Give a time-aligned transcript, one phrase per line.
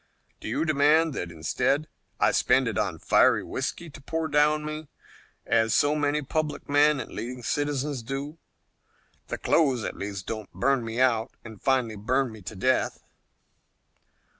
[0.39, 1.87] Do you demand that instead
[2.19, 4.87] I spend it on fiery whisky to pour down me,
[5.45, 8.39] as so many public men and leading citizens do?
[9.27, 13.03] The clothes at least don't burn me out and finally burn me to death."